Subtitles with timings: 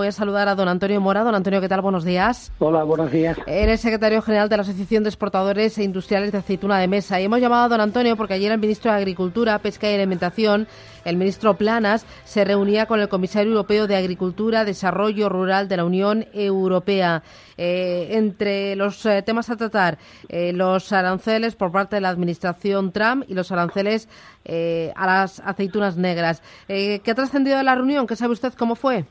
[0.00, 1.22] Voy a saludar a don Antonio Mora.
[1.24, 1.82] Don Antonio, ¿qué tal?
[1.82, 2.50] Buenos días.
[2.58, 3.36] Hola, buenos días.
[3.46, 7.20] Eres secretario general de la Asociación de Exportadores e Industriales de Aceituna de Mesa.
[7.20, 10.66] Y hemos llamado a don Antonio porque ayer el ministro de Agricultura, Pesca y Alimentación,
[11.04, 15.84] el ministro Planas, se reunía con el comisario europeo de Agricultura, Desarrollo Rural de la
[15.84, 17.22] Unión Europea.
[17.58, 19.98] Eh, entre los eh, temas a tratar,
[20.30, 24.08] eh, los aranceles por parte de la administración Trump y los aranceles
[24.46, 26.42] a las aceitunas negras.
[26.66, 28.06] ¿Qué ha trascendido de la reunión?
[28.06, 29.04] ¿Qué sabe usted cómo fue?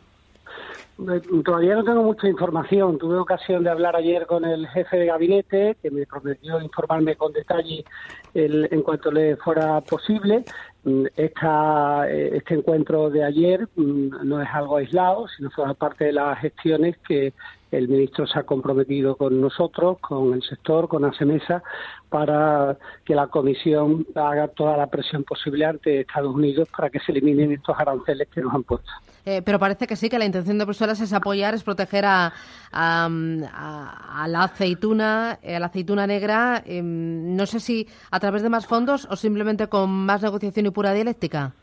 [1.45, 2.97] Todavía no tengo mucha información.
[2.97, 7.31] Tuve ocasión de hablar ayer con el jefe de gabinete, que me prometió informarme con
[7.31, 7.85] detalle
[8.33, 10.43] en cuanto le fuera posible.
[10.83, 16.13] Mm, eh, este encuentro de ayer mm, no es algo aislado, sino forma parte de
[16.13, 17.33] las gestiones que
[17.71, 21.63] el ministro se ha comprometido con nosotros, con el sector, con ASEMESA,
[22.09, 27.13] para que la Comisión haga toda la presión posible ante Estados Unidos para que se
[27.13, 28.91] eliminen estos aranceles que nos han puesto.
[29.25, 32.33] Eh, pero parece que sí, que la intención de Bruselas es apoyar, es proteger a,
[32.71, 36.63] a, la aceituna, eh, a la aceituna negra.
[36.65, 40.71] Em, no sé si a través de más fondos o simplemente con más negociación y
[40.71, 41.53] pura dialéctica.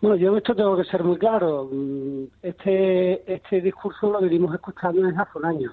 [0.00, 1.68] Bueno, yo esto tengo que ser muy claro.
[1.72, 5.72] Mm, este, este discurso lo venimos escuchando desde hace un año.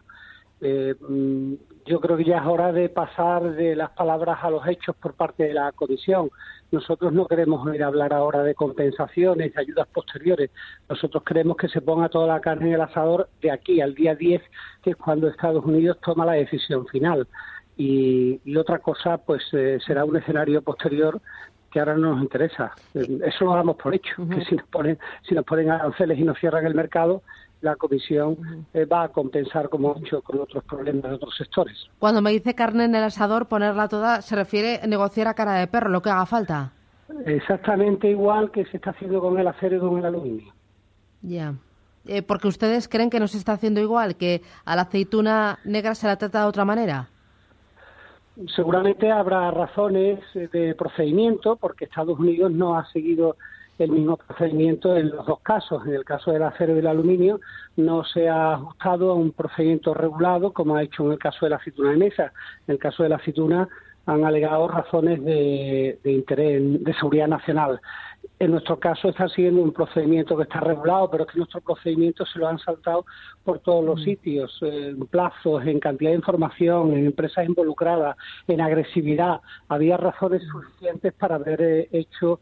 [0.61, 1.53] Eh, mm,
[1.85, 5.13] yo creo que ya es hora de pasar de las palabras a los hechos por
[5.13, 6.29] parte de la Comisión.
[6.71, 10.49] Nosotros no queremos ir a hablar ahora de compensaciones, de ayudas posteriores.
[10.89, 14.15] Nosotros queremos que se ponga toda la carne en el asador de aquí al día
[14.15, 14.41] 10,
[14.81, 17.27] que es cuando Estados Unidos toma la decisión final.
[17.77, 21.21] Y, otra cosa, pues eh, será un escenario posterior
[21.75, 22.71] que ahora no nos interesa.
[22.93, 26.39] Eso lo damos por hecho, que si nos ponen, si nos ponen aranceles y nos
[26.39, 27.21] cierran el mercado,
[27.59, 31.89] la Comisión eh, va a compensar, como ha hecho con otros problemas de otros sectores.
[31.99, 35.55] Cuando me dice carne en el asador, ponerla toda, se refiere a negociar a cara
[35.55, 36.71] de perro, lo que haga falta.
[37.25, 40.53] Exactamente igual que se está haciendo con el acero y con el aluminio.
[41.23, 41.55] Ya.
[42.05, 45.93] Eh, porque ustedes creen que no se está haciendo igual, que a la aceituna negra
[45.93, 47.09] se la trata de otra manera.
[48.53, 53.37] Seguramente habrá razones de procedimiento, porque Estados Unidos no ha seguido
[53.79, 55.85] el mismo procedimiento en los dos casos.
[55.85, 57.39] En el caso del acero y del aluminio
[57.77, 61.51] no se ha ajustado a un procedimiento regulado como ha hecho en el caso de
[61.51, 62.33] la aceituna de mesa.
[62.67, 63.67] En el caso de la aceituna
[64.05, 67.81] han alegado razones de, de interés de seguridad nacional.
[68.37, 72.25] En nuestro caso está siguiendo un procedimiento que está regulado, pero es que nuestro procedimiento
[72.25, 73.05] se lo han saltado
[73.43, 74.03] por todos los mm.
[74.03, 79.39] sitios, en plazos, en cantidad de información, en empresas involucradas, en agresividad.
[79.69, 82.41] Había razones suficientes para haber eh, hecho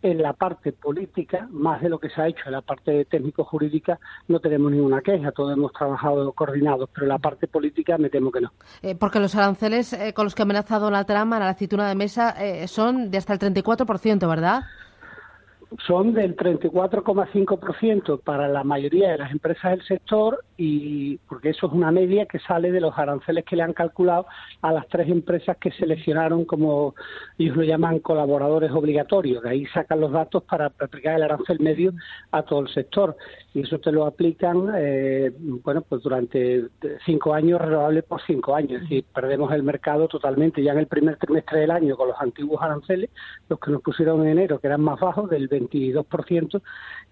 [0.00, 4.00] en la parte política, más de lo que se ha hecho en la parte técnico-jurídica,
[4.26, 8.32] no tenemos ninguna queja, todos hemos trabajado coordinados, pero en la parte política me temo
[8.32, 8.52] que no.
[8.82, 11.94] Eh, porque los aranceles eh, con los que amenaza Donald Trump a la aceituna de
[11.94, 12.34] mesa
[12.66, 14.62] son de hasta el 34%, ¿verdad?
[15.86, 21.72] Son del 34,5% para la mayoría de las empresas del sector y porque eso es
[21.72, 24.26] una media que sale de los aranceles que le han calculado
[24.60, 26.94] a las tres empresas que seleccionaron como
[27.38, 29.42] ellos lo llaman colaboradores obligatorios.
[29.42, 31.92] De ahí sacan los datos para aplicar el arancel medio
[32.30, 33.16] a todo el sector
[33.54, 35.32] y eso te lo aplican eh,
[35.64, 36.64] bueno pues durante
[37.04, 38.82] cinco años renovable por cinco años.
[38.82, 42.20] Es decir, perdemos el mercado totalmente ya en el primer trimestre del año con los
[42.20, 43.10] antiguos aranceles,
[43.48, 46.62] los que nos pusieron en enero que eran más bajos del 22%,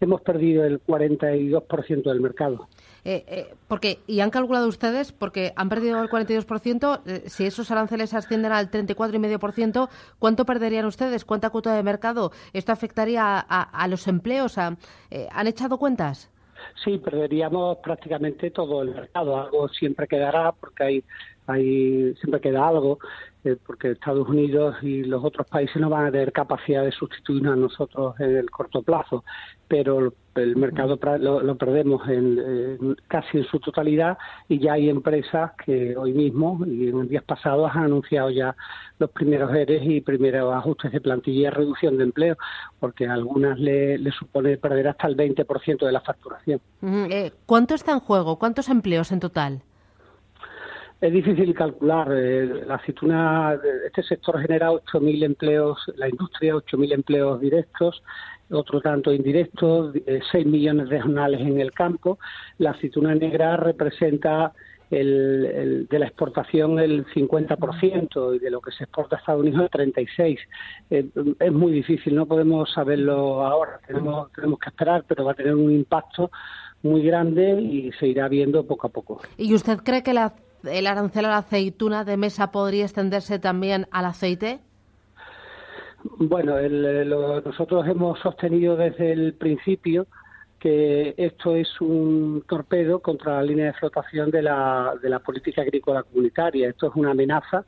[0.00, 2.68] hemos perdido el 42% del mercado.
[3.04, 7.70] Eh, eh, porque y han calculado ustedes porque han perdido el 42%, eh, si esos
[7.70, 9.88] aranceles ascienden al 34,5%,
[10.18, 11.24] ¿cuánto perderían ustedes?
[11.24, 12.32] ¿Cuánta cuota de mercado?
[12.52, 14.58] ¿Esto afectaría a, los empleos?
[14.58, 14.76] ¿Han
[15.46, 16.30] echado cuentas?
[16.84, 19.40] Sí, perderíamos prácticamente todo el mercado.
[19.40, 21.04] Algo siempre quedará porque hay,
[21.46, 22.98] hay siempre queda algo
[23.42, 27.54] eh, porque Estados Unidos y los otros países no van a tener capacidad de sustituirnos
[27.54, 29.24] a nosotros en el corto plazo,
[29.66, 35.96] pero el mercado lo, perdemos en, casi en su totalidad y ya hay empresas que
[35.96, 38.54] hoy mismo y en días pasados han anunciado ya
[38.98, 42.36] los primeros ERES y primeros ajustes de plantilla y reducción de empleo,
[42.78, 46.60] porque a algunas le, supone perder hasta el 20% de la facturación.
[46.82, 48.38] Eh, ¿Cuánto está en juego?
[48.38, 49.62] ¿Cuántos empleos en total?
[51.00, 52.08] Es difícil calcular.
[52.12, 58.02] Eh, la aceituna, este sector genera 8.000 empleos, la industria 8.000 empleos directos,
[58.50, 60.04] otro tanto indirectos, 6
[60.34, 62.18] eh, millones regionales en el campo.
[62.58, 64.52] La aceituna negra representa
[64.90, 69.70] el, de la exportación el 50% y de lo que se exporta a Estados Unidos
[69.72, 70.38] el 36%.
[70.90, 71.08] Eh,
[71.38, 75.54] es muy difícil, no podemos saberlo ahora, tenemos, tenemos que esperar, pero va a tener
[75.54, 76.30] un impacto
[76.82, 79.22] muy grande y se irá viendo poco a poco.
[79.38, 80.34] ¿Y usted cree que la
[80.64, 84.60] el arancel a la aceituna de mesa podría extenderse también al aceite?
[86.18, 86.56] Bueno,
[87.44, 90.06] nosotros hemos sostenido desde el principio
[90.58, 95.62] que esto es un torpedo contra la línea de flotación de la, de la política
[95.62, 96.68] agrícola comunitaria.
[96.68, 97.64] Esto es una amenaza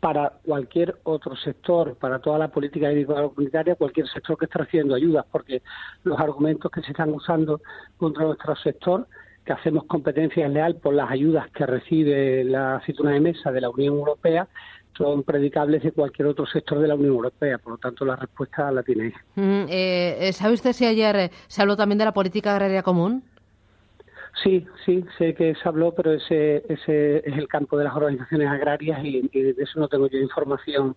[0.00, 4.94] para cualquier otro sector, para toda la política agrícola comunitaria, cualquier sector que esté recibiendo
[4.94, 5.62] ayudas, porque
[6.02, 7.60] los argumentos que se están usando
[7.96, 9.06] contra nuestro sector,
[9.44, 13.70] que hacemos competencia leal por las ayudas que recibe la aceituna de mesa de la
[13.70, 14.48] Unión Europea,
[14.96, 17.58] son predicables de cualquier otro sector de la Unión Europea.
[17.58, 21.62] Por lo tanto, la respuesta la tiene mm, eh, ¿Sabe usted si ayer eh, se
[21.62, 23.24] habló también de la política agraria común?
[24.42, 28.48] Sí, sí, sé que se habló, pero ese, ese es el campo de las organizaciones
[28.48, 30.96] agrarias y, de eso no tengo yo información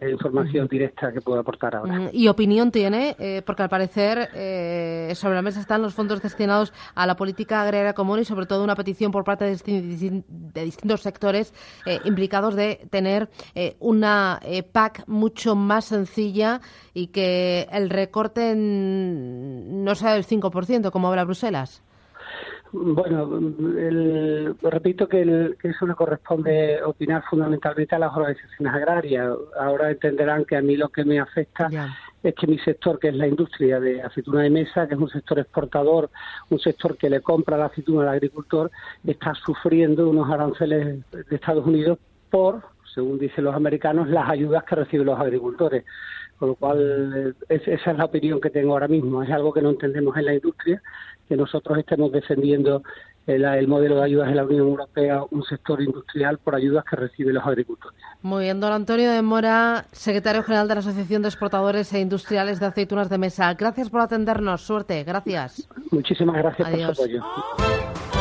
[0.00, 2.10] eh, información directa que puedo aportar ahora.
[2.12, 3.14] ¿Y opinión tiene?
[3.46, 4.28] porque al parecer
[5.14, 8.64] sobre la mesa están los fondos destinados a la política agraria común y sobre todo
[8.64, 11.54] una petición por parte de, de distintos sectores
[12.04, 13.28] implicados de tener
[13.78, 14.40] una
[14.72, 16.60] PAC mucho más sencilla
[16.94, 21.82] y que el recorte no sea del 5%, como habla Bruselas.
[22.72, 23.28] Bueno,
[24.62, 29.30] repito que, eso le corresponde opinar fundamentalmente a las organizaciones agrarias.
[29.60, 31.68] Ahora entenderán que a mí lo que me afecta
[32.22, 35.10] es que mi sector, que es la industria de aceituna de mesa, que es un
[35.10, 36.08] sector exportador,
[36.48, 38.70] un sector que le compra la aceituna al agricultor,
[39.06, 41.98] está sufriendo unos aranceles de Estados Unidos
[42.30, 42.62] por,
[42.94, 45.84] según dicen los americanos, las ayudas que reciben los agricultores.
[46.38, 49.22] Con lo cual, esa es la opinión que tengo ahora mismo.
[49.22, 50.82] Es algo que no entendemos en la industria,
[51.28, 52.82] que nosotros estemos defendiendo
[53.26, 57.34] el, modelo de ayudas de la Unión Europea, un sector industrial por ayudas que reciben
[57.34, 57.98] los agricultores.
[58.22, 62.58] Muy bien, don Antonio de Mora, secretario general de la Asociación de Exportadores e Industriales
[62.58, 63.54] de Aceitunas de Mesa.
[63.54, 64.62] Gracias por atendernos.
[64.62, 65.04] Suerte.
[65.04, 65.68] Gracias.
[65.90, 68.11] Muchísimas gracias por su apoyo.